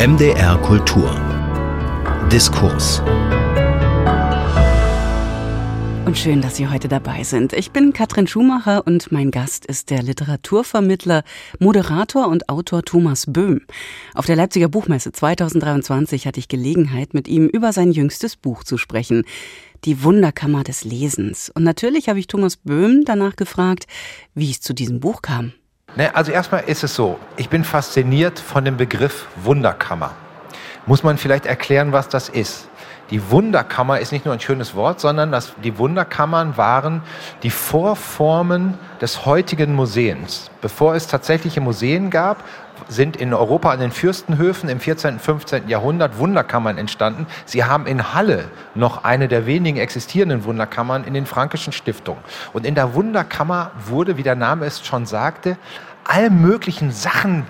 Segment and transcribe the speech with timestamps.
[0.00, 1.10] MDR Kultur.
[2.32, 3.00] Diskurs.
[6.06, 7.52] Und schön, dass Sie heute dabei sind.
[7.52, 11.22] Ich bin Katrin Schumacher und mein Gast ist der Literaturvermittler,
[11.58, 13.60] Moderator und Autor Thomas Böhm.
[14.14, 18.78] Auf der Leipziger Buchmesse 2023 hatte ich Gelegenheit, mit ihm über sein jüngstes Buch zu
[18.78, 19.24] sprechen.
[19.84, 21.52] Die Wunderkammer des Lesens.
[21.54, 23.86] Und natürlich habe ich Thomas Böhm danach gefragt,
[24.34, 25.52] wie es zu diesem Buch kam.
[25.96, 30.12] Ne, also erstmal ist es so, ich bin fasziniert von dem Begriff Wunderkammer.
[30.86, 32.68] Muss man vielleicht erklären, was das ist?
[33.10, 37.02] Die Wunderkammer ist nicht nur ein schönes Wort, sondern das, die Wunderkammern waren
[37.42, 40.48] die Vorformen des heutigen Museums.
[40.60, 42.44] Bevor es tatsächliche Museen gab,
[42.90, 45.14] sind in Europa an den Fürstenhöfen im 14.
[45.14, 45.68] und 15.
[45.68, 47.26] Jahrhundert Wunderkammern entstanden.
[47.46, 52.22] Sie haben in Halle noch eine der wenigen existierenden Wunderkammern in den Frankischen Stiftungen.
[52.52, 55.56] Und in der Wunderkammer wurde, wie der Name es schon sagte,
[56.04, 57.46] all möglichen Sachen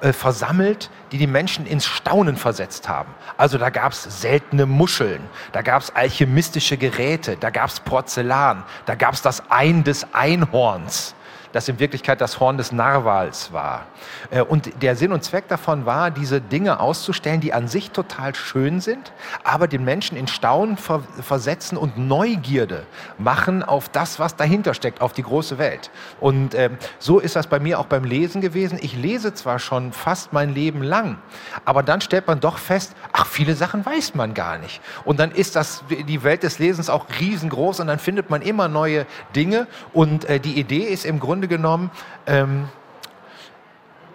[0.00, 3.14] äh, versammelt, die die Menschen ins Staunen versetzt haben.
[3.36, 5.20] Also da gab es seltene Muscheln,
[5.52, 10.06] da gab es alchemistische Geräte, da gab es Porzellan, da gab es das Ein des
[10.12, 11.14] Einhorns
[11.52, 13.86] das in Wirklichkeit das Horn des Narwals war.
[14.30, 18.34] Äh, und der Sinn und Zweck davon war, diese Dinge auszustellen, die an sich total
[18.34, 19.12] schön sind,
[19.44, 22.86] aber den Menschen in Staunen versetzen und Neugierde
[23.18, 25.90] machen auf das, was dahinter steckt, auf die große Welt.
[26.20, 28.78] Und ähm, so ist das bei mir auch beim Lesen gewesen.
[28.80, 31.18] Ich lese zwar schon fast mein Leben lang,
[31.64, 34.80] aber dann stellt man doch fest, ach, viele Sachen weiß man gar nicht.
[35.04, 38.68] Und dann ist das, die Welt des Lesens auch riesengroß und dann findet man immer
[38.68, 39.66] neue Dinge.
[39.92, 41.90] Und äh, die Idee ist im Grunde Grunde genommen,
[42.26, 42.68] ähm,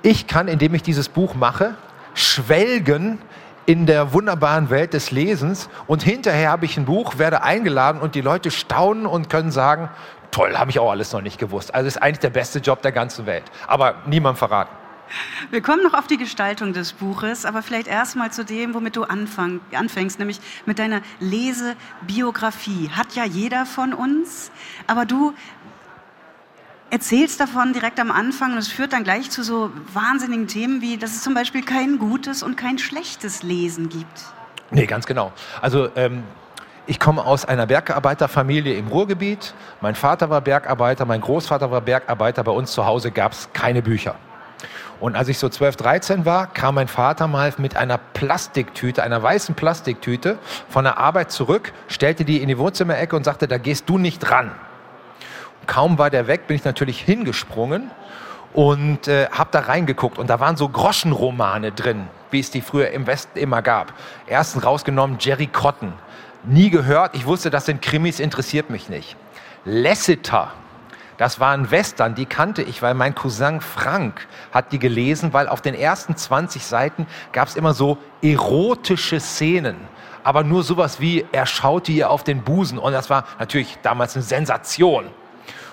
[0.03, 1.73] ich kann, indem ich dieses Buch mache,
[2.13, 3.17] schwelgen
[3.65, 8.13] in der wunderbaren Welt des Lesens und hinterher habe ich ein Buch, werde eingeladen und
[8.13, 9.89] die Leute staunen und können sagen,
[10.29, 11.73] toll, habe ich auch alles noch nicht gewusst.
[11.73, 13.45] Also ist eigentlich der beste Job der ganzen Welt.
[13.65, 14.69] Aber niemand verraten.
[15.51, 19.03] Wir kommen noch auf die Gestaltung des Buches, aber vielleicht erstmal zu dem, womit du
[19.03, 22.89] anfang, anfängst, nämlich mit deiner Lesebiografie.
[22.89, 24.51] Hat ja jeder von uns,
[24.87, 25.33] aber du
[26.95, 30.95] erzählst davon direkt am Anfang und es führt dann gleich zu so wahnsinnigen Themen wie,
[30.95, 34.23] dass es zum Beispiel kein gutes und kein schlechtes Lesen gibt.
[34.71, 35.33] Nee, ganz genau.
[35.61, 36.23] Also ähm,
[36.87, 39.53] ich komme aus einer Bergarbeiterfamilie im Ruhrgebiet.
[39.81, 42.45] Mein Vater war Bergarbeiter, mein Großvater war Bergarbeiter.
[42.45, 44.15] Bei uns zu Hause gab es keine Bücher.
[45.01, 49.21] Und als ich so 12, 13 war, kam mein Vater mal mit einer Plastiktüte, einer
[49.21, 50.37] weißen Plastiktüte
[50.69, 54.31] von der Arbeit zurück, stellte die in die Wohnzimmerecke und sagte, da gehst du nicht
[54.31, 54.51] ran.
[55.65, 57.91] Kaum war der weg, bin ich natürlich hingesprungen
[58.53, 62.91] und äh, habe da reingeguckt und da waren so Groschenromane drin, wie es die früher
[62.91, 63.93] im Westen immer gab.
[64.27, 65.93] Ersten rausgenommen Jerry Cotton.
[66.43, 69.17] Nie gehört, ich wusste, das sind Krimis, interessiert mich nicht.
[69.65, 70.51] Lassiter,
[71.17, 75.61] das waren Western, die kannte ich, weil mein Cousin Frank hat die gelesen, weil auf
[75.61, 79.77] den ersten 20 Seiten gab es immer so erotische Szenen.
[80.23, 82.79] Aber nur sowas wie, er schaute ihr auf den Busen.
[82.79, 85.05] Und das war natürlich damals eine Sensation.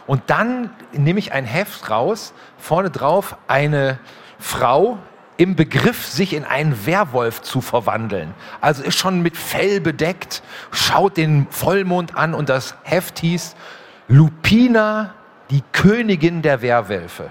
[0.07, 3.99] Und dann nehme ich ein Heft raus, vorne drauf eine
[4.39, 4.99] Frau
[5.37, 8.35] im Begriff, sich in einen Werwolf zu verwandeln.
[8.61, 13.57] Also ist schon mit Fell bedeckt, schaut den Vollmond an und das Heft hieß
[14.09, 15.15] Lupina,
[15.51, 17.31] die Königin der Werwölfe.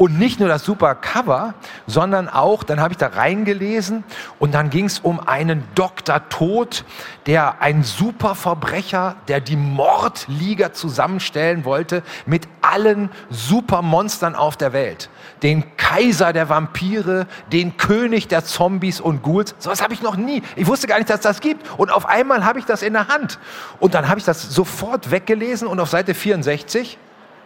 [0.00, 1.52] Und nicht nur das super Cover,
[1.86, 4.02] sondern auch, dann habe ich da reingelesen
[4.38, 6.26] und dann ging es um einen Dr.
[6.30, 6.86] Tod,
[7.26, 15.10] der ein super Verbrecher, der die Mordliga zusammenstellen wollte mit allen Supermonstern auf der Welt.
[15.42, 19.54] Den Kaiser der Vampire, den König der Zombies und Ghouls.
[19.58, 20.42] So was habe ich noch nie.
[20.56, 21.78] Ich wusste gar nicht, dass das gibt.
[21.78, 23.38] Und auf einmal habe ich das in der Hand.
[23.80, 26.96] Und dann habe ich das sofort weggelesen und auf Seite 64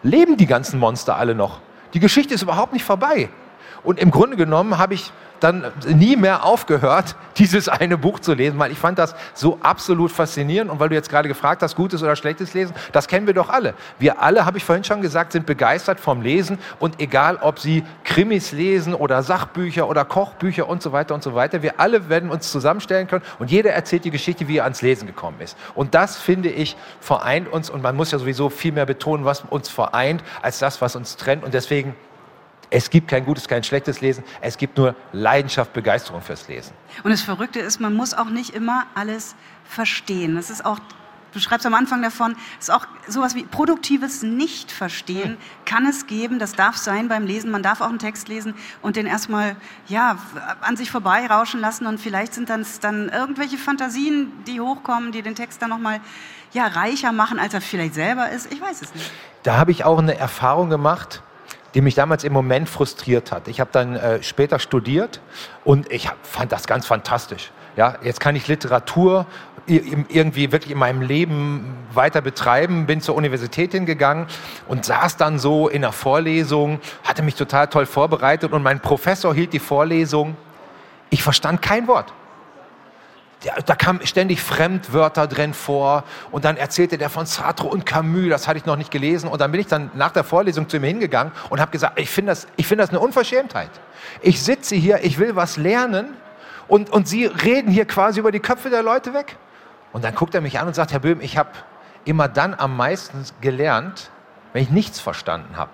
[0.04, 1.58] leben die ganzen Monster alle noch.
[1.94, 3.28] Die Geschichte ist überhaupt nicht vorbei.
[3.82, 8.58] Und im Grunde genommen habe ich dann nie mehr aufgehört, dieses eine Buch zu lesen,
[8.58, 10.70] weil ich fand das so absolut faszinierend.
[10.70, 13.50] Und weil du jetzt gerade gefragt hast, gutes oder schlechtes Lesen, das kennen wir doch
[13.50, 13.74] alle.
[13.98, 16.58] Wir alle, habe ich vorhin schon gesagt, sind begeistert vom Lesen.
[16.78, 21.34] Und egal, ob sie Krimis lesen oder Sachbücher oder Kochbücher und so weiter und so
[21.34, 24.82] weiter, wir alle werden uns zusammenstellen können und jeder erzählt die Geschichte, wie er ans
[24.82, 25.56] Lesen gekommen ist.
[25.74, 27.70] Und das, finde ich, vereint uns.
[27.70, 31.16] Und man muss ja sowieso viel mehr betonen, was uns vereint, als das, was uns
[31.16, 31.44] trennt.
[31.44, 31.94] Und deswegen
[32.74, 34.24] es gibt kein gutes, kein schlechtes Lesen.
[34.40, 36.72] Es gibt nur Leidenschaft, Begeisterung fürs Lesen.
[37.04, 40.34] Und das Verrückte ist, man muss auch nicht immer alles verstehen.
[40.34, 40.80] Das ist auch
[41.32, 46.38] Du schreibst am Anfang davon, ist auch sowas wie produktives Nicht-Verstehen kann es geben.
[46.38, 47.50] Das darf sein beim Lesen.
[47.50, 49.56] Man darf auch einen Text lesen und den erstmal
[49.88, 50.16] ja,
[50.60, 51.88] an sich vorbeirauschen lassen.
[51.88, 55.98] Und vielleicht sind dann, dann irgendwelche Fantasien, die hochkommen, die den Text dann nochmal
[56.52, 58.52] ja, reicher machen, als er vielleicht selber ist.
[58.52, 59.10] Ich weiß es nicht.
[59.42, 61.20] Da habe ich auch eine Erfahrung gemacht
[61.74, 63.48] die mich damals im Moment frustriert hat.
[63.48, 65.20] Ich habe dann äh, später studiert
[65.64, 67.50] und ich hab, fand das ganz fantastisch.
[67.76, 69.26] Ja, jetzt kann ich Literatur
[69.66, 74.26] irgendwie wirklich in meinem Leben weiter betreiben, bin zur Universität hingegangen
[74.68, 79.34] und saß dann so in der Vorlesung, hatte mich total toll vorbereitet und mein Professor
[79.34, 80.36] hielt die Vorlesung.
[81.08, 82.12] Ich verstand kein Wort
[83.66, 88.48] da kamen ständig Fremdwörter drin vor und dann erzählte der von Sartre und Camus, das
[88.48, 90.84] hatte ich noch nicht gelesen und dann bin ich dann nach der Vorlesung zu ihm
[90.84, 93.70] hingegangen und habe gesagt, ich finde das, ich das eine Unverschämtheit.
[94.20, 96.16] Ich sitze hier, ich will was lernen
[96.68, 99.36] und, und Sie reden hier quasi über die Köpfe der Leute weg.
[99.92, 101.50] Und dann guckt er mich an und sagt, Herr Böhm, ich habe
[102.04, 104.10] immer dann am meisten gelernt,
[104.52, 105.72] wenn ich nichts verstanden habe.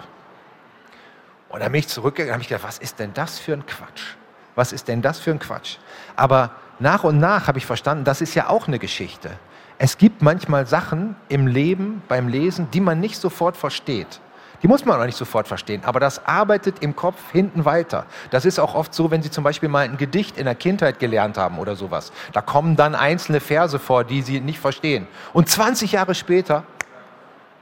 [1.48, 4.14] Und dann bin ich zurückgegangen und habe gedacht, was ist denn das für ein Quatsch?
[4.54, 5.78] Was ist denn das für ein Quatsch?
[6.16, 9.30] Aber nach und nach habe ich verstanden, das ist ja auch eine Geschichte.
[9.78, 14.20] Es gibt manchmal Sachen im Leben, beim Lesen, die man nicht sofort versteht.
[14.62, 18.04] Die muss man auch nicht sofort verstehen, aber das arbeitet im Kopf hinten weiter.
[18.30, 20.98] Das ist auch oft so, wenn Sie zum Beispiel mal ein Gedicht in der Kindheit
[20.98, 22.12] gelernt haben oder sowas.
[22.32, 25.06] Da kommen dann einzelne Verse vor, die Sie nicht verstehen.
[25.32, 26.64] Und 20 Jahre später,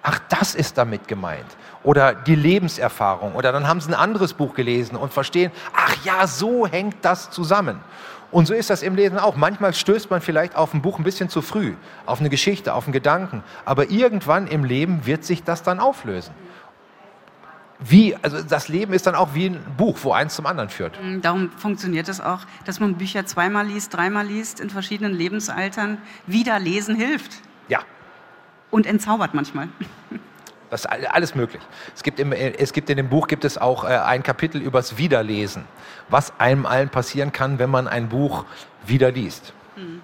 [0.03, 1.47] ach, das ist damit gemeint.
[1.85, 3.37] Oder die Lebenserfahrung.
[3.37, 7.31] Oder dann haben Sie ein anderes Buch gelesen und verstehen, ach ja, so hängt das
[7.31, 7.81] zusammen.
[8.31, 9.37] Und so ist das im Lesen auch.
[9.37, 12.85] Manchmal stößt man vielleicht auf ein Buch ein bisschen zu früh, auf eine Geschichte, auf
[12.85, 13.43] einen Gedanken.
[13.65, 16.35] Aber irgendwann im Leben wird sich das dann auflösen.
[17.81, 20.99] Wie, also das Leben ist dann auch wie ein Buch, wo eins zum anderen führt.
[21.01, 25.99] Mm, darum funktioniert es auch, dass man Bücher zweimal liest, dreimal liest, in verschiedenen Lebensaltern.
[26.27, 27.41] Wieder lesen hilft.
[27.69, 27.81] Ja.
[28.71, 29.69] Und entzaubert manchmal.
[30.70, 31.62] Das ist alles möglich.
[31.94, 34.99] Es gibt, im, es gibt in dem Buch gibt es auch äh, ein Kapitel übers
[34.99, 35.65] Wiederlesen,
[36.09, 38.44] was einem allen passieren kann, wenn man ein Buch
[38.87, 39.53] wieder liest.
[39.76, 40.03] Hm.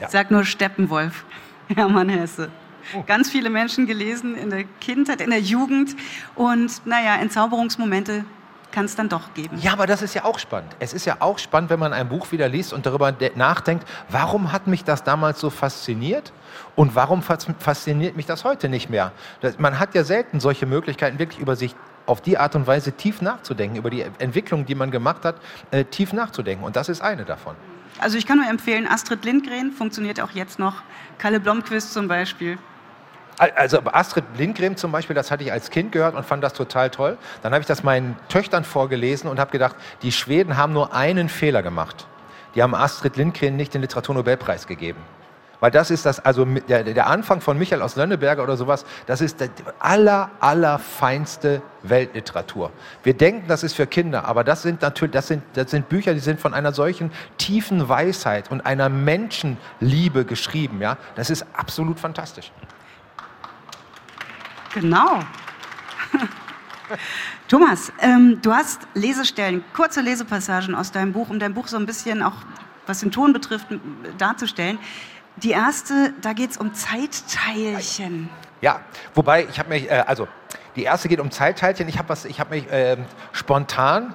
[0.00, 0.08] Ja.
[0.08, 1.24] Sag nur Steppenwolf,
[1.74, 2.50] Hermann Hesse.
[2.94, 3.02] Oh.
[3.06, 5.94] Ganz viele Menschen gelesen in der Kindheit, in der Jugend
[6.34, 8.24] und naja, Entzauberungsmomente
[8.70, 9.58] kann es dann doch geben.
[9.60, 10.76] Ja, aber das ist ja auch spannend.
[10.78, 14.52] Es ist ja auch spannend, wenn man ein Buch wieder liest und darüber nachdenkt, warum
[14.52, 16.32] hat mich das damals so fasziniert
[16.76, 19.12] und warum fasziniert mich das heute nicht mehr?
[19.58, 21.74] man hat ja selten solche Möglichkeiten, wirklich über sich
[22.06, 25.36] auf die Art und Weise tief nachzudenken, über die Entwicklung, die man gemacht hat,
[25.70, 26.64] äh, tief nachzudenken.
[26.64, 27.54] Und das ist eine davon.
[28.00, 30.82] Also ich kann nur empfehlen, Astrid Lindgren funktioniert auch jetzt noch.
[31.18, 32.58] Kalle Blomqvist zum Beispiel.
[33.38, 36.90] Also Astrid Lindgren zum Beispiel, das hatte ich als Kind gehört und fand das total
[36.90, 37.16] toll.
[37.42, 41.28] Dann habe ich das meinen Töchtern vorgelesen und habe gedacht, die Schweden haben nur einen
[41.28, 42.06] Fehler gemacht.
[42.54, 45.00] Die haben Astrid Lindgren nicht den Literaturnobelpreis gegeben.
[45.60, 49.20] Weil das ist das, also der, der Anfang von Michael aus Lönneberger oder sowas, das
[49.20, 49.48] ist die
[49.80, 52.70] aller, allerfeinste Weltliteratur.
[53.02, 56.14] Wir denken, das ist für Kinder, aber das sind natürlich, das sind, das sind Bücher,
[56.14, 60.96] die sind von einer solchen tiefen Weisheit und einer Menschenliebe geschrieben, ja.
[61.16, 62.52] Das ist absolut fantastisch.
[64.80, 65.20] Genau.
[67.48, 71.84] Thomas, ähm, du hast Lesestellen, kurze Lesepassagen aus deinem Buch, um dein Buch so ein
[71.84, 72.34] bisschen auch,
[72.86, 73.66] was den Ton betrifft,
[74.18, 74.78] darzustellen.
[75.36, 78.28] Die erste, da geht es um Zeitteilchen.
[78.60, 78.80] Ja,
[79.14, 80.28] wobei ich habe mich, äh, also
[80.76, 81.88] die erste geht um Zeitteilchen.
[81.88, 82.98] Ich habe hab mich äh,
[83.32, 84.14] spontan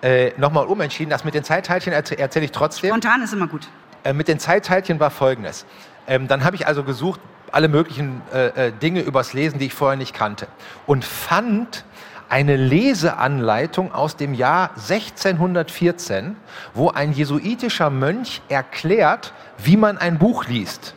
[0.00, 1.10] äh, nochmal umentschieden.
[1.10, 2.90] Das mit den Zeitteilchen erzähle erzähl ich trotzdem.
[2.90, 3.68] Spontan ist immer gut.
[4.04, 5.66] Äh, mit den Zeitteilchen war folgendes.
[6.06, 7.20] Ähm, dann habe ich also gesucht,
[7.52, 10.48] alle möglichen äh, äh, Dinge übers Lesen, die ich vorher nicht kannte.
[10.86, 11.84] Und fand
[12.28, 16.36] eine Leseanleitung aus dem Jahr 1614,
[16.72, 20.94] wo ein jesuitischer Mönch erklärt, wie man ein Buch liest.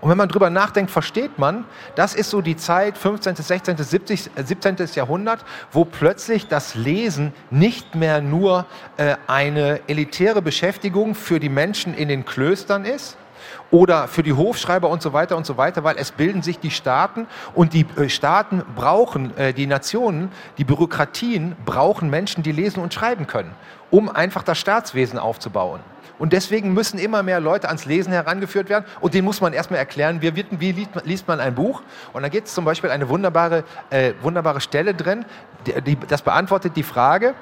[0.00, 1.64] Und wenn man drüber nachdenkt, versteht man,
[1.94, 4.76] das ist so die Zeit 15., 16., 70, 17.
[4.94, 8.66] Jahrhundert, wo plötzlich das Lesen nicht mehr nur
[8.98, 13.16] äh, eine elitäre Beschäftigung für die Menschen in den Klöstern ist,
[13.70, 16.70] oder für die Hofschreiber und so weiter und so weiter, weil es bilden sich die
[16.70, 22.82] Staaten und die äh, Staaten brauchen, äh, die Nationen, die Bürokratien brauchen Menschen, die lesen
[22.82, 23.52] und schreiben können,
[23.90, 25.80] um einfach das Staatswesen aufzubauen.
[26.18, 28.86] Und deswegen müssen immer mehr Leute ans Lesen herangeführt werden.
[29.00, 31.82] Und denen muss man erstmal erklären, wie, wie liest man ein Buch.
[32.14, 35.26] Und da gibt es zum Beispiel eine wunderbare, äh, wunderbare Stelle drin,
[35.66, 37.34] die, die, das beantwortet die Frage,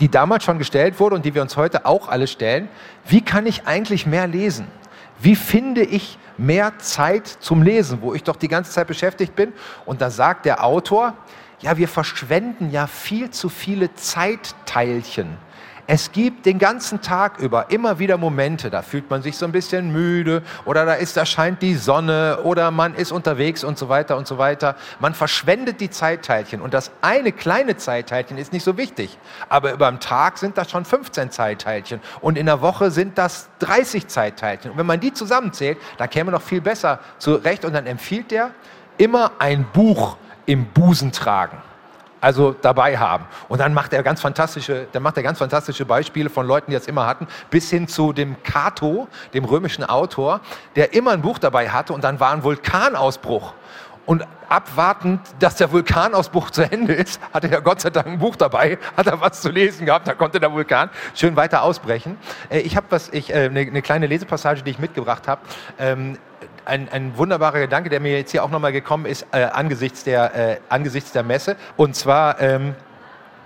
[0.00, 2.68] die damals schon gestellt wurde und die wir uns heute auch alle stellen.
[3.06, 4.66] Wie kann ich eigentlich mehr lesen?
[5.20, 9.52] Wie finde ich mehr Zeit zum Lesen, wo ich doch die ganze Zeit beschäftigt bin?
[9.84, 11.14] Und da sagt der Autor,
[11.60, 15.36] ja, wir verschwenden ja viel zu viele Zeitteilchen
[15.92, 19.50] es gibt den ganzen Tag über immer wieder Momente, da fühlt man sich so ein
[19.50, 23.88] bisschen müde oder da ist, da scheint die Sonne oder man ist unterwegs und so
[23.88, 24.76] weiter und so weiter.
[25.00, 29.18] Man verschwendet die Zeitteilchen und das eine kleine Zeitteilchen ist nicht so wichtig.
[29.48, 33.48] Aber über den Tag sind das schon 15 Zeitteilchen und in der Woche sind das
[33.58, 34.70] 30 Zeitteilchen.
[34.70, 38.30] Und wenn man die zusammenzählt, dann käme man noch viel besser zurecht und dann empfiehlt
[38.30, 38.52] er
[38.96, 41.60] immer ein Buch im Busen tragen
[42.20, 43.26] also dabei haben.
[43.48, 46.76] Und dann macht er ganz fantastische, dann macht er ganz fantastische Beispiele von Leuten, die
[46.76, 50.40] das immer hatten, bis hin zu dem Cato, dem römischen Autor,
[50.76, 53.54] der immer ein Buch dabei hatte und dann war ein Vulkanausbruch.
[54.06, 58.34] Und abwartend, dass der Vulkanausbruch zu Ende ist, hatte er Gott sei Dank ein Buch
[58.34, 62.18] dabei, hat er was zu lesen gehabt, da konnte der Vulkan schön weiter ausbrechen.
[62.48, 65.42] Äh, ich habe was, ich, äh, eine, eine kleine Lesepassage, die ich mitgebracht habe.
[66.64, 70.34] Ein, ein, wunderbarer Gedanke, der mir jetzt hier auch nochmal gekommen ist, äh, angesichts, der,
[70.34, 71.56] äh, angesichts der Messe.
[71.76, 72.74] Und zwar ähm,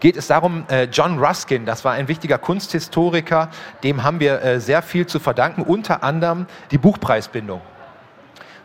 [0.00, 3.48] geht es darum, äh, John Ruskin, das war ein wichtiger Kunsthistoriker,
[3.82, 7.60] dem haben wir äh, sehr viel zu verdanken, unter anderem die Buchpreisbindung.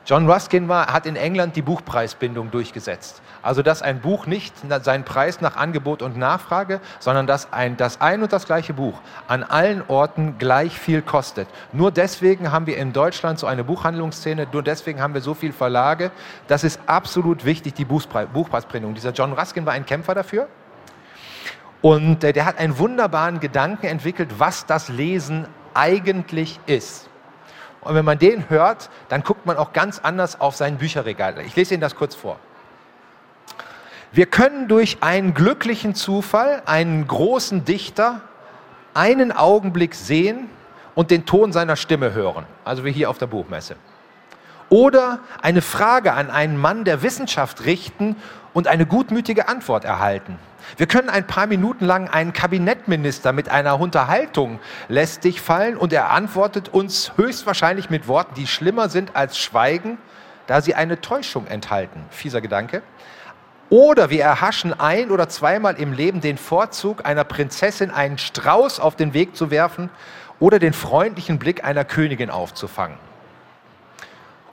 [0.06, 3.22] John Ruskin war, hat in England die Buchpreisbindung durchgesetzt.
[3.41, 8.01] Also dass ein Buch nicht seinen Preis nach Angebot und Nachfrage, sondern dass ein, das
[8.01, 11.48] ein und das gleiche Buch an allen Orten gleich viel kostet.
[11.72, 15.53] Nur deswegen haben wir in Deutschland so eine Buchhandlungsszene, nur deswegen haben wir so viele
[15.53, 16.12] Verlage.
[16.48, 18.94] Das ist absolut wichtig, die Buchpreisbindung.
[18.94, 20.48] Dieser John Ruskin war ein Kämpfer dafür.
[21.82, 27.08] Und äh, der hat einen wunderbaren Gedanken entwickelt, was das Lesen eigentlich ist.
[27.81, 31.39] Und wenn man den hört, dann guckt man auch ganz anders auf sein Bücherregal.
[31.45, 32.38] Ich lese Ihnen das kurz vor.
[34.12, 38.21] Wir können durch einen glücklichen Zufall einen großen Dichter
[38.93, 40.50] einen Augenblick sehen
[40.95, 43.75] und den Ton seiner Stimme hören, also wie hier auf der Buchmesse.
[44.69, 48.15] Oder eine Frage an einen Mann der Wissenschaft richten
[48.53, 50.38] und eine gutmütige Antwort erhalten.
[50.77, 56.11] Wir können ein paar Minuten lang einen Kabinettminister mit einer Unterhaltung lästig fallen und er
[56.11, 59.97] antwortet uns höchstwahrscheinlich mit Worten, die schlimmer sind als Schweigen,
[60.45, 62.03] da sie eine Täuschung enthalten.
[62.11, 62.83] Fieser Gedanke.
[63.69, 68.95] Oder wir erhaschen ein oder zweimal im Leben den Vorzug einer Prinzessin, einen Strauß auf
[68.95, 69.89] den Weg zu werfen
[70.39, 72.97] oder den freundlichen Blick einer Königin aufzufangen.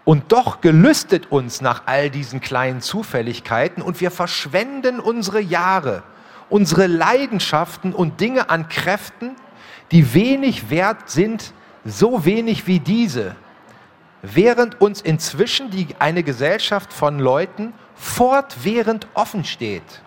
[0.07, 6.05] Und doch gelüstet uns nach all diesen kleinen Zufälligkeiten und wir verschwenden unsere Jahre,
[6.49, 9.33] unsere Leidenschaften und Dinge an Kräften,
[9.91, 11.53] die wenig wert sind,
[11.85, 13.35] so wenig wie diese,
[14.23, 20.03] während uns inzwischen die, eine Gesellschaft von Leuten fortwährend offen steht,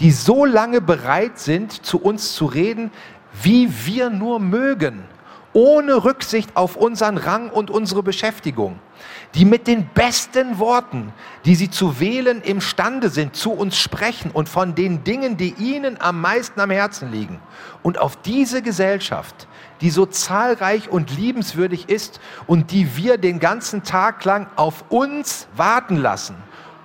[0.00, 2.90] die so lange bereit sind, zu uns zu reden,
[3.42, 5.04] wie wir nur mögen,
[5.52, 8.78] ohne Rücksicht auf unseren Rang und unsere Beschäftigung
[9.34, 11.12] die mit den besten Worten,
[11.44, 16.00] die sie zu wählen imstande sind, zu uns sprechen und von den Dingen, die ihnen
[16.00, 17.40] am meisten am Herzen liegen.
[17.82, 19.46] Und auf diese Gesellschaft,
[19.80, 25.46] die so zahlreich und liebenswürdig ist und die wir den ganzen Tag lang auf uns
[25.56, 26.36] warten lassen,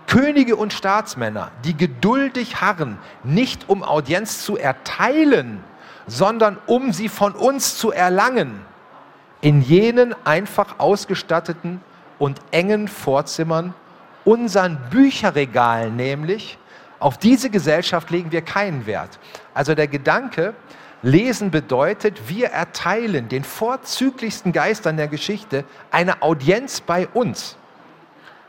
[0.07, 5.63] Könige und Staatsmänner, die geduldig harren, nicht um Audienz zu erteilen,
[6.07, 8.62] sondern um sie von uns zu erlangen,
[9.41, 11.81] in jenen einfach ausgestatteten
[12.19, 13.74] und engen Vorzimmern,
[14.24, 16.57] unseren Bücherregalen nämlich,
[17.00, 19.19] auf diese Gesellschaft legen wir keinen Wert.
[19.53, 20.53] Also der Gedanke,
[21.01, 27.57] Lesen bedeutet, wir erteilen den vorzüglichsten Geistern der Geschichte eine Audienz bei uns.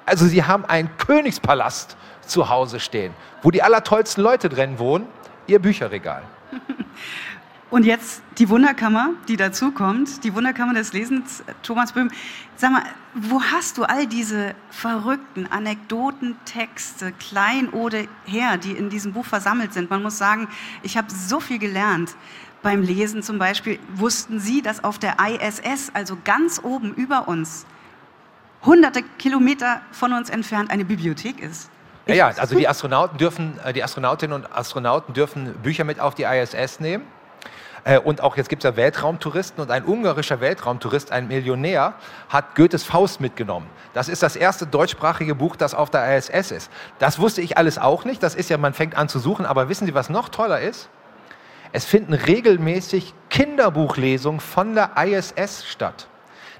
[0.06, 5.06] Also sie haben einen Königspalast zu Hause stehen, wo die allertollsten Leute drin wohnen,
[5.46, 6.22] ihr Bücherregal.
[7.68, 12.10] Und jetzt die Wunderkammer, die dazukommt, die Wunderkammer des Lesens, Thomas Böhm.
[12.54, 12.82] Sag mal,
[13.12, 19.72] wo hast du all diese verrückten Anekdoten, Texte, Kleinode her, die in diesem Buch versammelt
[19.72, 19.90] sind?
[19.90, 20.46] Man muss sagen,
[20.82, 22.14] ich habe so viel gelernt.
[22.62, 27.66] Beim Lesen zum Beispiel wussten Sie, dass auf der ISS, also ganz oben über uns,
[28.64, 31.68] hunderte Kilometer von uns entfernt eine Bibliothek ist.
[32.06, 36.14] Ja, ja, also die Astronauten dürfen, äh, die Astronautinnen und Astronauten dürfen Bücher mit auf
[36.14, 37.04] die ISS nehmen.
[37.86, 41.94] Äh, und auch jetzt gibt es ja Weltraumtouristen und ein ungarischer Weltraumtourist, ein Millionär,
[42.28, 43.68] hat Goethes Faust mitgenommen.
[43.94, 46.70] Das ist das erste deutschsprachige Buch, das auf der ISS ist.
[46.98, 48.22] Das wusste ich alles auch nicht.
[48.22, 49.46] Das ist ja, man fängt an zu suchen.
[49.46, 50.88] Aber wissen Sie, was noch toller ist?
[51.72, 56.08] Es finden regelmäßig Kinderbuchlesungen von der ISS statt.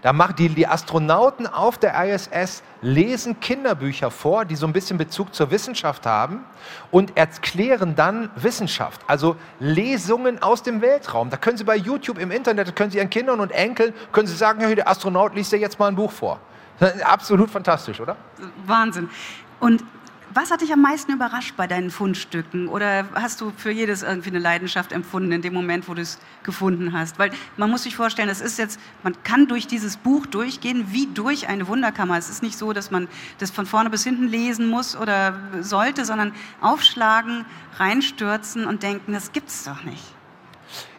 [0.06, 4.98] Da machen die, die Astronauten auf der ISS lesen Kinderbücher vor, die so ein bisschen
[4.98, 6.44] Bezug zur Wissenschaft haben
[6.92, 9.00] und erklären dann Wissenschaft.
[9.08, 11.28] Also Lesungen aus dem Weltraum.
[11.28, 14.36] Da können Sie bei YouTube im Internet, können Sie Ihren Kindern und Enkeln, können Sie
[14.36, 16.38] sagen, der Astronaut liest dir jetzt mal ein Buch vor.
[17.02, 18.14] Absolut fantastisch, oder?
[18.64, 19.10] Wahnsinn.
[19.58, 19.82] Und
[20.36, 22.68] was hat dich am meisten überrascht bei deinen Fundstücken?
[22.68, 26.18] Oder hast du für jedes irgendwie eine Leidenschaft empfunden in dem Moment, wo du es
[26.42, 27.18] gefunden hast?
[27.18, 31.06] Weil man muss sich vorstellen, es ist jetzt, man kann durch dieses Buch durchgehen wie
[31.06, 32.18] durch eine Wunderkammer.
[32.18, 36.04] Es ist nicht so, dass man das von vorne bis hinten lesen muss oder sollte,
[36.04, 37.46] sondern aufschlagen,
[37.78, 40.04] reinstürzen und denken, das gibt's doch nicht.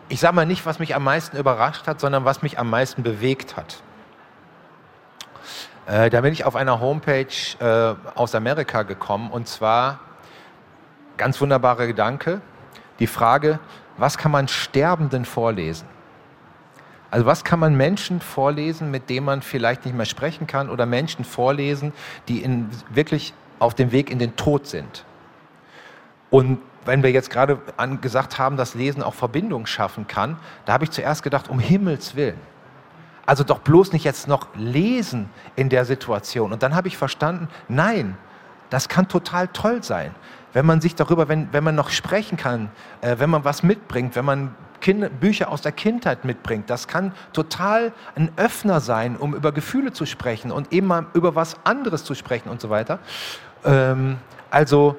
[0.09, 3.03] Ich sage mal nicht, was mich am meisten überrascht hat, sondern was mich am meisten
[3.03, 3.83] bewegt hat.
[5.87, 7.27] Äh, da bin ich auf einer Homepage
[7.59, 10.01] äh, aus Amerika gekommen und zwar
[11.15, 12.41] ganz wunderbarer Gedanke,
[12.99, 13.59] die Frage,
[13.95, 15.87] was kann man Sterbenden vorlesen?
[17.09, 20.85] Also was kann man Menschen vorlesen, mit denen man vielleicht nicht mehr sprechen kann oder
[20.85, 21.93] Menschen vorlesen,
[22.27, 25.05] die in, wirklich auf dem Weg in den Tod sind?
[26.29, 27.59] Und wenn wir jetzt gerade
[28.01, 32.17] gesagt haben, dass Lesen auch Verbindung schaffen kann, da habe ich zuerst gedacht, um Himmels
[32.17, 32.39] Willen.
[33.27, 36.53] Also doch bloß nicht jetzt noch lesen in der Situation.
[36.53, 38.17] Und dann habe ich verstanden, nein,
[38.69, 40.15] das kann total toll sein.
[40.53, 44.15] Wenn man sich darüber, wenn, wenn man noch sprechen kann, äh, wenn man was mitbringt,
[44.15, 49.35] wenn man kind, Bücher aus der Kindheit mitbringt, das kann total ein Öffner sein, um
[49.35, 52.99] über Gefühle zu sprechen und eben mal über was anderes zu sprechen und so weiter.
[53.65, 54.17] Ähm,
[54.49, 54.95] also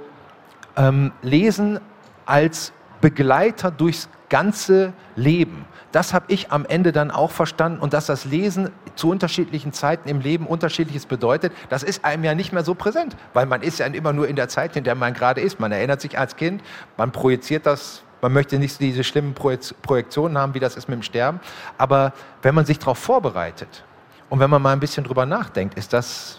[0.76, 1.80] ähm, Lesen
[2.26, 5.64] als Begleiter durchs ganze Leben.
[5.92, 10.08] Das habe ich am Ende dann auch verstanden und dass das Lesen zu unterschiedlichen Zeiten
[10.08, 13.78] im Leben unterschiedliches bedeutet, das ist einem ja nicht mehr so präsent, weil man ist
[13.78, 15.60] ja immer nur in der Zeit, in der man gerade ist.
[15.60, 16.62] Man erinnert sich als Kind,
[16.98, 21.02] man projiziert das, man möchte nicht diese schlimmen Projektionen haben, wie das ist mit dem
[21.02, 21.40] Sterben,
[21.78, 22.12] aber
[22.42, 23.84] wenn man sich darauf vorbereitet
[24.28, 26.38] und wenn man mal ein bisschen drüber nachdenkt, ist das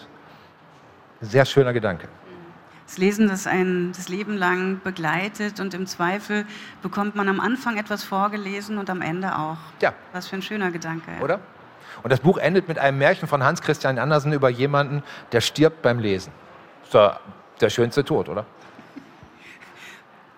[1.21, 2.07] ein sehr schöner Gedanke
[2.89, 6.47] das Lesen, das einen das Leben lang begleitet und im Zweifel
[6.81, 9.57] bekommt man am Anfang etwas vorgelesen und am Ende auch.
[9.79, 9.93] Ja.
[10.11, 11.11] Was für ein schöner Gedanke.
[11.11, 11.23] Ja.
[11.23, 11.39] Oder?
[12.01, 15.83] Und das Buch endet mit einem Märchen von Hans Christian Andersen über jemanden, der stirbt
[15.83, 16.33] beim Lesen.
[16.91, 18.47] Das ist der schönste Tod, oder?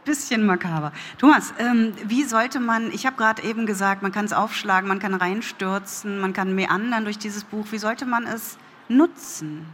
[0.03, 0.91] Bisschen makaber.
[1.19, 4.99] Thomas, ähm, wie sollte man, ich habe gerade eben gesagt, man kann es aufschlagen, man
[4.99, 7.67] kann reinstürzen, man kann meandern durch dieses Buch.
[7.71, 8.57] Wie sollte man es
[8.89, 9.67] nutzen?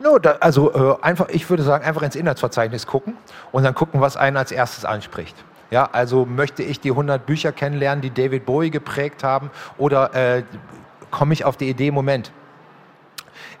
[0.00, 3.16] No, da, also äh, einfach, ich würde sagen, einfach ins Inhaltsverzeichnis gucken
[3.50, 5.34] und dann gucken, was einen als erstes anspricht.
[5.70, 10.42] Ja, also möchte ich die 100 Bücher kennenlernen, die David Bowie geprägt haben, oder äh,
[11.10, 12.32] komme ich auf die Idee, Moment,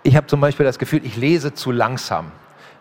[0.02, 2.30] ich habe zum Beispiel das Gefühl, ich lese zu langsam.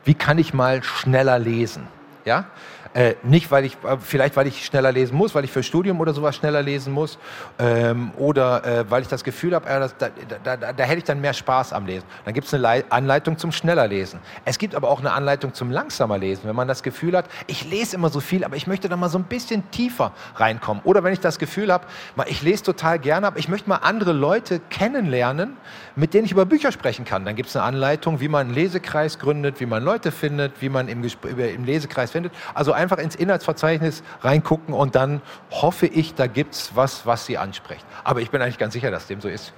[0.05, 1.87] Wie kann ich mal schneller lesen?
[2.25, 2.45] Ja?
[2.93, 5.99] Äh, nicht, weil ich, äh, vielleicht weil ich schneller lesen muss, weil ich für Studium
[5.99, 7.17] oder sowas schneller lesen muss
[7.59, 10.09] ähm, oder äh, weil ich das Gefühl habe, äh, da,
[10.43, 12.05] da, da, da, hätte ich dann mehr Spaß am Lesen.
[12.25, 14.19] Dann gibt es eine Le Anleitung zum schneller Lesen.
[14.45, 17.69] Es gibt aber auch eine Anleitung zum langsamer Lesen, wenn man das Gefühl hat, ich
[17.69, 20.81] lese immer so viel, aber ich möchte da mal so ein bisschen tiefer reinkommen.
[20.83, 21.85] Oder wenn ich das Gefühl habe,
[22.27, 25.57] ich lese total gerne, aber ich möchte mal andere Leute kennenlernen,
[25.95, 27.25] mit denen ich über Bücher sprechen kann.
[27.25, 30.69] Dann gibt es eine Anleitung, wie man einen Lesekreis gründet, wie man Leute findet, wie
[30.69, 32.33] man im, im Lesekreis findet.
[32.53, 37.37] Also einfach ins Inhaltsverzeichnis reingucken und dann hoffe ich, da gibt es was, was Sie
[37.37, 37.85] anspricht.
[38.03, 39.53] Aber ich bin eigentlich ganz sicher, dass dem so ist.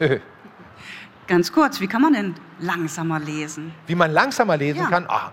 [1.28, 3.74] ganz kurz, wie kann man denn langsamer lesen?
[3.86, 4.90] Wie man langsamer lesen ja.
[4.90, 5.06] kann?
[5.08, 5.32] Ah,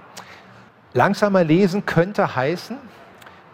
[0.93, 2.79] langsamer lesen könnte heißen,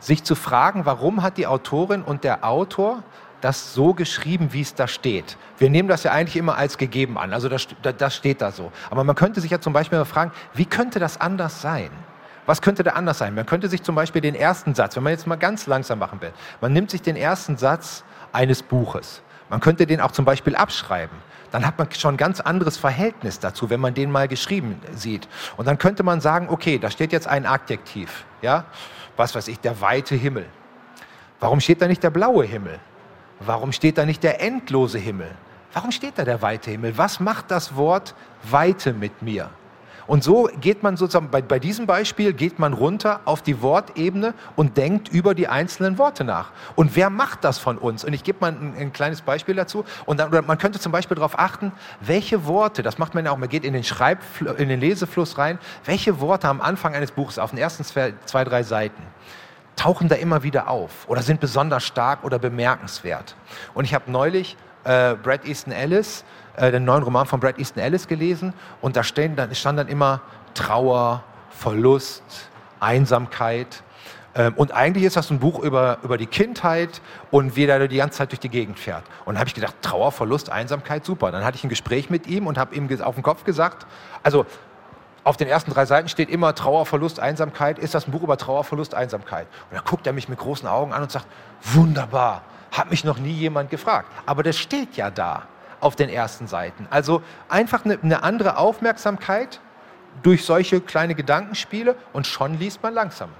[0.00, 3.04] sich zu fragen, warum hat die Autorin und der Autor
[3.40, 5.36] das so geschrieben, wie es da steht.
[5.58, 8.72] Wir nehmen das ja eigentlich immer als gegeben an, also das, das steht da so.
[8.90, 11.90] Aber man könnte sich ja zum Beispiel mal fragen, wie könnte das anders sein?
[12.46, 13.34] Was könnte da anders sein?
[13.34, 16.20] Man könnte sich zum Beispiel den ersten Satz, wenn man jetzt mal ganz langsam machen
[16.20, 19.22] will, man nimmt sich den ersten Satz eines Buches.
[19.48, 21.16] Man könnte den auch zum Beispiel abschreiben.
[21.50, 25.28] Dann hat man schon ein ganz anderes Verhältnis dazu, wenn man den mal geschrieben sieht.
[25.58, 28.24] Und dann könnte man sagen, okay, da steht jetzt ein Adjektiv.
[28.40, 28.64] Ja?
[29.16, 30.46] Was weiß ich, der weite Himmel.
[31.38, 32.80] Warum steht da nicht der blaue Himmel?
[33.40, 35.30] Warum steht da nicht der endlose Himmel?
[35.74, 36.96] Warum steht da der weite Himmel?
[36.96, 39.50] Was macht das Wort Weite mit mir?
[40.06, 44.34] Und so geht man sozusagen, bei, bei diesem Beispiel geht man runter auf die Wortebene
[44.56, 46.50] und denkt über die einzelnen Worte nach.
[46.74, 48.04] Und wer macht das von uns?
[48.04, 49.84] Und ich gebe mal ein, ein kleines Beispiel dazu.
[50.06, 53.38] Und dann, man könnte zum Beispiel darauf achten, welche Worte, das macht man ja auch,
[53.38, 54.18] man geht in den Schreib,
[54.58, 58.62] in den Lesefluss rein, welche Worte am Anfang eines Buches, auf den ersten zwei, drei
[58.62, 59.02] Seiten,
[59.76, 63.36] tauchen da immer wieder auf oder sind besonders stark oder bemerkenswert.
[63.74, 66.24] Und ich habe neulich äh, Brad Easton Ellis,
[66.56, 69.88] äh, den neuen Roman von Brad Easton Ellis gelesen und da stehen, dann, stand dann
[69.88, 70.20] immer
[70.54, 72.22] Trauer, Verlust,
[72.80, 73.82] Einsamkeit.
[74.34, 77.96] Ähm, und eigentlich ist das ein Buch über, über die Kindheit und wie er die
[77.96, 79.04] ganze Zeit durch die Gegend fährt.
[79.24, 81.30] Und dann habe ich gedacht, Trauer, Verlust, Einsamkeit, super.
[81.30, 83.86] Dann hatte ich ein Gespräch mit ihm und habe ihm auf den Kopf gesagt,
[84.22, 84.46] also
[85.24, 87.78] auf den ersten drei Seiten steht immer Trauer, Verlust, Einsamkeit.
[87.78, 89.46] Ist das ein Buch über Trauer, Verlust, Einsamkeit?
[89.70, 91.26] Und dann guckt er mich mit großen Augen an und sagt,
[91.62, 94.08] wunderbar, hat mich noch nie jemand gefragt.
[94.26, 95.44] Aber das steht ja da
[95.82, 96.86] auf den ersten Seiten.
[96.90, 99.60] Also einfach eine, eine andere Aufmerksamkeit
[100.22, 103.30] durch solche kleine Gedankenspiele und schon liest man langsam.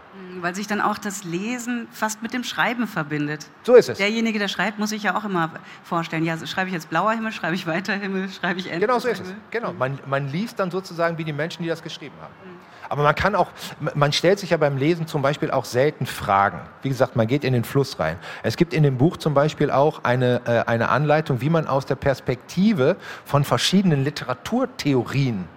[0.42, 3.46] Weil sich dann auch das Lesen fast mit dem Schreiben verbindet.
[3.62, 3.98] So ist es.
[3.98, 5.50] Derjenige, der schreibt, muss sich ja auch immer
[5.85, 8.87] vorstellen, ja, schreibe ich jetzt blauer Himmel, schreibe ich weiter Himmel, schreibe ich Ende.
[8.87, 9.33] Genau so ist es.
[9.50, 9.72] Genau.
[9.72, 12.35] Man, man liest dann sozusagen wie die Menschen, die das geschrieben haben.
[12.44, 12.59] Mhm.
[12.88, 13.48] Aber man kann auch,
[13.94, 16.61] man stellt sich ja beim Lesen zum Beispiel auch selten Fragen.
[16.83, 18.18] Wie gesagt, man geht in den Fluss rein.
[18.42, 21.87] Es gibt in dem Buch zum Beispiel auch eine, äh, eine Anleitung, wie man aus
[21.87, 25.48] der Perspektive von verschiedenen Literaturtheorien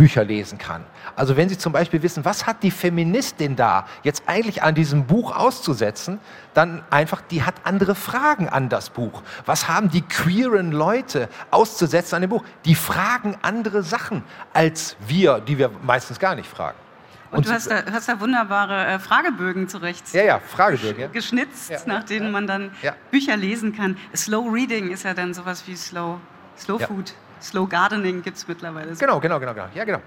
[0.00, 0.82] Bücher lesen kann.
[1.14, 5.04] Also wenn Sie zum Beispiel wissen, was hat die Feministin da jetzt eigentlich an diesem
[5.04, 6.20] Buch auszusetzen,
[6.54, 9.22] dann einfach, die hat andere Fragen an das Buch.
[9.44, 12.42] Was haben die queeren Leute auszusetzen an dem Buch?
[12.64, 16.78] Die fragen andere Sachen als wir, die wir meistens gar nicht fragen.
[17.30, 20.14] Und, und du hast da, hast da wunderbare äh, Fragebögen zurecht.
[20.14, 20.98] Ja, ja, Fragebögen.
[21.02, 21.08] Ja.
[21.08, 21.78] Geschnitzt, ja.
[21.84, 22.32] nach denen ja.
[22.32, 22.70] man dann
[23.10, 23.98] Bücher lesen kann.
[24.16, 26.20] Slow Reading ist ja dann sowas wie Slow,
[26.56, 27.12] Slow Food.
[27.42, 28.94] Slow Gardening gibt es mittlerweile.
[28.94, 29.68] Genau, genau, genau, genau.
[29.74, 30.00] Ja, genau.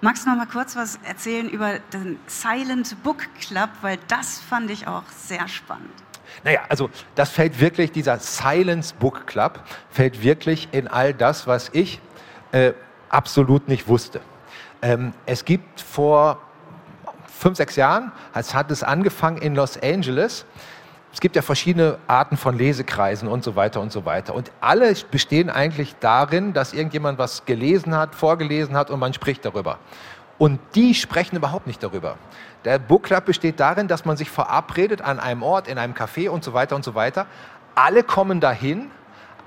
[0.00, 4.70] Magst du noch mal kurz was erzählen über den Silent Book Club, weil das fand
[4.70, 5.92] ich auch sehr spannend.
[6.44, 9.60] Naja, also das fällt wirklich, dieser Silence Book Club
[9.90, 12.00] fällt wirklich in all das, was ich
[12.50, 12.72] äh,
[13.10, 14.20] absolut nicht wusste.
[14.80, 16.40] Ähm, es gibt vor
[17.26, 20.44] fünf, sechs Jahren, als hat es angefangen in Los Angeles,
[21.12, 24.34] es gibt ja verschiedene Arten von Lesekreisen und so weiter und so weiter.
[24.34, 29.44] Und alle bestehen eigentlich darin, dass irgendjemand was gelesen hat, vorgelesen hat und man spricht
[29.44, 29.78] darüber.
[30.38, 32.16] Und die sprechen überhaupt nicht darüber.
[32.64, 36.30] Der Book Club besteht darin, dass man sich verabredet an einem Ort, in einem Café
[36.30, 37.26] und so weiter und so weiter.
[37.74, 38.90] Alle kommen dahin,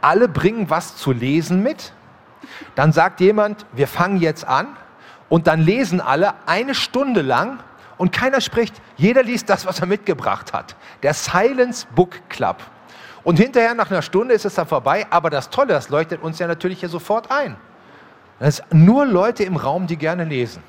[0.01, 1.93] alle bringen was zu lesen mit.
[2.75, 4.67] Dann sagt jemand, wir fangen jetzt an.
[5.29, 7.59] Und dann lesen alle eine Stunde lang
[7.97, 8.75] und keiner spricht.
[8.97, 10.75] Jeder liest das, was er mitgebracht hat.
[11.03, 12.57] Der Silence Book Club.
[13.23, 15.07] Und hinterher, nach einer Stunde, ist es dann vorbei.
[15.09, 17.55] Aber das Tolle, das leuchtet uns ja natürlich hier sofort ein.
[18.39, 20.61] Es sind nur Leute im Raum, die gerne lesen.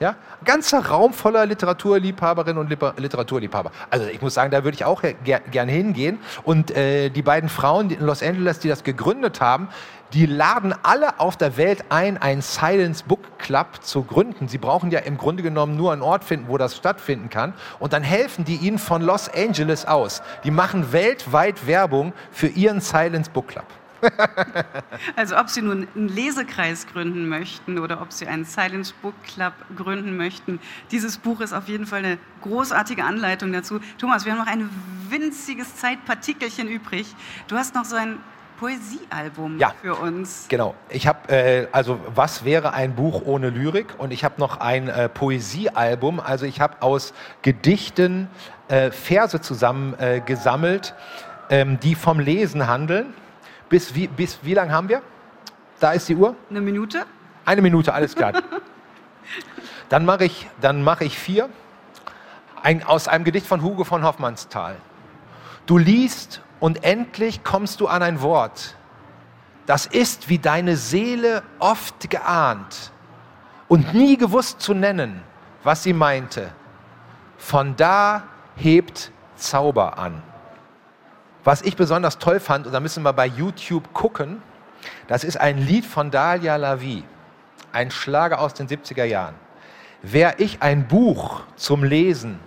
[0.00, 0.10] Ja?
[0.10, 3.70] Ein ganzer Raum voller Literaturliebhaberinnen und Literaturliebhaber.
[3.90, 6.18] Also ich muss sagen, da würde ich auch ger gerne hingehen.
[6.44, 9.68] Und äh, die beiden Frauen in Los Angeles, die das gegründet haben,
[10.14, 14.48] die laden alle auf der Welt ein, einen Silence Book Club zu gründen.
[14.48, 17.52] Sie brauchen ja im Grunde genommen nur einen Ort finden, wo das stattfinden kann.
[17.78, 20.22] Und dann helfen die ihnen von Los Angeles aus.
[20.44, 23.66] Die machen weltweit Werbung für ihren Silence Book Club.
[25.16, 29.52] also ob Sie nun einen Lesekreis gründen möchten oder ob Sie einen Silence Book Club
[29.76, 33.80] gründen möchten, dieses Buch ist auf jeden Fall eine großartige Anleitung dazu.
[33.98, 34.68] Thomas, wir haben noch ein
[35.08, 37.14] winziges Zeitpartikelchen übrig.
[37.48, 38.18] Du hast noch so ein
[38.58, 40.46] Poesiealbum ja, für uns.
[40.48, 40.74] Genau.
[40.88, 44.88] Ich habe äh, also was wäre ein Buch ohne Lyrik und ich habe noch ein
[44.88, 46.18] äh, Poesiealbum.
[46.18, 48.28] Also ich habe aus Gedichten
[48.66, 49.94] äh, Verse zusammen
[50.26, 50.94] gesammelt,
[51.50, 53.14] ähm, die vom Lesen handeln.
[53.68, 55.02] Bis wie, bis wie lang haben wir?
[55.80, 56.34] Da ist die Uhr.
[56.50, 57.06] Eine Minute.
[57.44, 58.32] Eine Minute, alles klar.
[59.88, 61.48] dann mache ich, mach ich vier.
[62.62, 64.76] Ein, aus einem Gedicht von Hugo von Hoffmannsthal.
[65.66, 68.76] Du liest und endlich kommst du an ein Wort.
[69.66, 72.90] Das ist, wie deine Seele oft geahnt
[73.68, 75.22] und nie gewusst zu nennen,
[75.62, 76.50] was sie meinte.
[77.36, 78.24] Von da
[78.56, 80.22] hebt Zauber an.
[81.48, 84.42] Was ich besonders toll fand, und da müssen wir bei YouTube gucken,
[85.06, 87.04] das ist ein Lied von Dalia Lavi,
[87.72, 89.34] ein Schlager aus den 70er Jahren.
[90.02, 92.38] Wär ich ein Buch zum Lesen,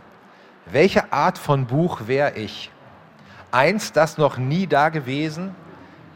[0.68, 2.70] welche Art von Buch wäre ich?
[3.52, 5.56] Eins, das noch nie da gewesen,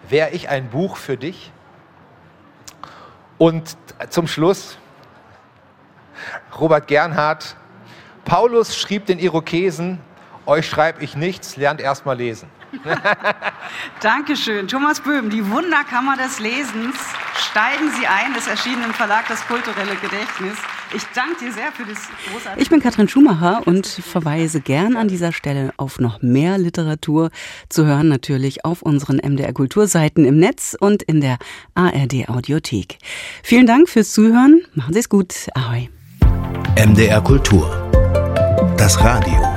[0.07, 1.51] wäre ich ein Buch für dich?
[3.39, 3.77] Und
[4.09, 4.77] zum Schluss,
[6.59, 7.55] Robert Gernhardt,
[8.25, 9.99] Paulus schrieb den Irokesen,
[10.45, 12.47] euch schreibe ich nichts, lernt erst mal lesen.
[14.01, 14.67] Dankeschön.
[14.67, 16.95] Thomas Böhm, die Wunderkammer des Lesens.
[17.51, 20.57] Steigen Sie ein, es erschien im Verlag Das kulturelle Gedächtnis.
[20.95, 21.97] Ich danke dir sehr für das
[22.31, 22.61] großartige.
[22.61, 27.31] Ich bin Katrin Schumacher und verweise gern an dieser Stelle auf noch mehr Literatur
[27.69, 31.37] zu hören, natürlich auf unseren MDR Kulturseiten im Netz und in der
[31.73, 32.97] ARD Audiothek.
[33.43, 34.61] Vielen Dank fürs Zuhören.
[34.73, 35.33] Machen Sie es gut.
[35.53, 35.89] Ahoi.
[36.77, 37.71] MDR Kultur.
[38.77, 39.54] Das Radio.